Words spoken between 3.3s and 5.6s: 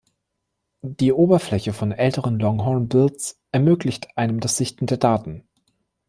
ermöglicht einem das Sichten der Daten.